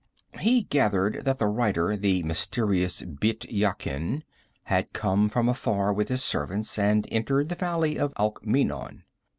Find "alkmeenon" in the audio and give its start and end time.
8.17-9.03